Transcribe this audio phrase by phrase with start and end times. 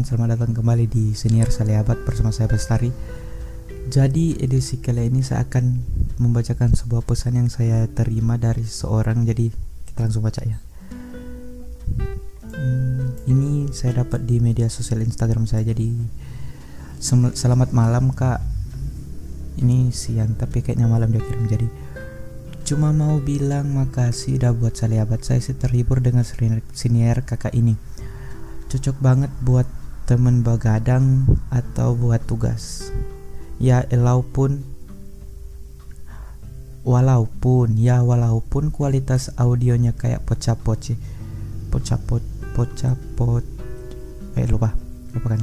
[0.00, 2.88] selamat datang kembali di Senior Saliabat bersama saya Bestari.
[3.92, 5.84] Jadi edisi kali ini saya akan
[6.16, 9.28] membacakan sebuah pesan yang saya terima dari seorang.
[9.28, 9.52] Jadi
[9.92, 10.56] kita langsung baca ya.
[12.56, 15.60] Hmm, ini saya dapat di media sosial Instagram saya.
[15.60, 15.92] Jadi
[17.36, 18.40] selamat malam kak.
[19.60, 21.44] Ini siang tapi kayaknya malam dia kirim.
[21.44, 21.68] Jadi
[22.64, 25.28] cuma mau bilang makasih udah buat Saliabat.
[25.28, 26.24] Saya sih terhibur dengan
[26.72, 27.95] senior kakak ini
[28.66, 29.66] cocok banget buat
[30.06, 32.90] temen begadang atau buat tugas.
[33.58, 34.62] Ya walaupun
[36.86, 40.94] walaupun ya walaupun kualitas audionya kayak poca-poci
[41.74, 42.22] pocapot
[42.54, 43.42] pocapot
[44.38, 44.70] eh lupa
[45.10, 45.42] lupa kan.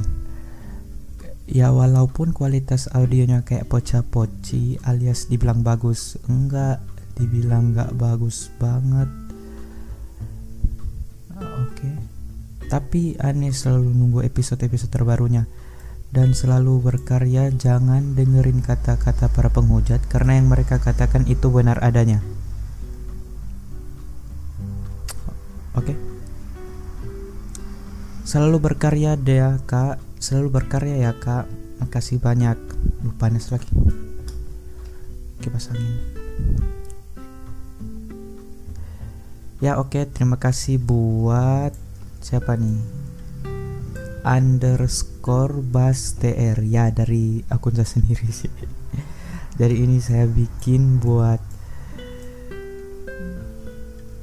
[1.44, 6.80] Ya walaupun kualitas audionya kayak poca-poci alias dibilang bagus enggak
[7.20, 9.23] dibilang enggak bagus banget
[12.74, 15.46] tapi aneh selalu nunggu episode-episode terbarunya
[16.10, 22.18] dan selalu berkarya jangan dengerin kata-kata para penghujat karena yang mereka katakan itu benar adanya.
[25.78, 25.94] Oke.
[25.94, 25.96] Okay.
[28.26, 31.46] Selalu berkarya deh kak, selalu berkarya ya kak.
[31.78, 32.58] Makasih banyak.
[33.06, 33.70] Lupa panas lagi.
[35.38, 35.94] Kipas angin.
[39.62, 41.83] Ya oke, okay, terima kasih buat
[42.24, 42.80] siapa nih?
[44.24, 48.48] Underscore bas tr ya dari akun saya sendiri sih.
[49.60, 51.52] Jadi ini saya bikin buat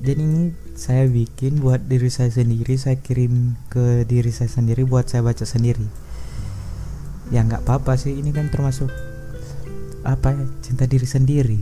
[0.01, 5.05] jadi ini saya bikin buat diri saya sendiri saya kirim ke diri saya sendiri buat
[5.05, 5.85] saya baca sendiri.
[7.29, 8.89] Ya nggak apa-apa sih ini kan termasuk
[10.01, 11.61] apa ya cinta diri sendiri.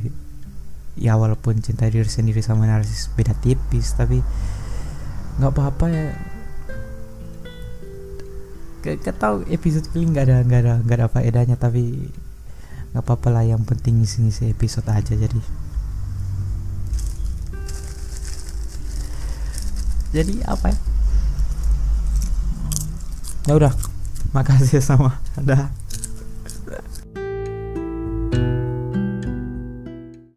[0.96, 4.24] Ya walaupun cinta diri sendiri sama narsis beda tipis tapi
[5.40, 6.08] nggak apa-apa ya.
[8.80, 12.12] Gak tau episode kali nggak ada nggak ada nggak ada faedahnya tapi
[12.92, 15.42] nggak apa-apa lah yang penting ngisi-ngisi episode aja jadi.
[20.12, 20.78] Jadi apa ya?
[23.48, 23.74] Ya udah
[24.36, 25.24] makasih sama.
[25.40, 25.72] Ada